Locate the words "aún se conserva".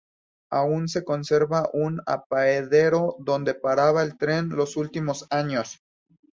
0.49-1.69